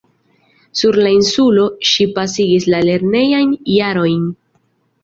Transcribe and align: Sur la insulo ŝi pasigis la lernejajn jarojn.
Sur 0.79 0.97
la 1.03 1.11
insulo 1.17 1.67
ŝi 1.91 2.09
pasigis 2.17 2.69
la 2.77 2.81
lernejajn 2.89 3.57
jarojn. 3.79 4.27